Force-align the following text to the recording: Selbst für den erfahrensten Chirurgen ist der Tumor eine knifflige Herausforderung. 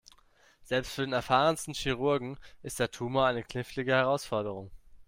Selbst 0.63 0.93
für 0.93 1.01
den 1.03 1.13
erfahrensten 1.13 1.75
Chirurgen 1.75 2.39
ist 2.63 2.79
der 2.79 2.89
Tumor 2.89 3.27
eine 3.27 3.43
knifflige 3.43 3.91
Herausforderung. 3.91 4.71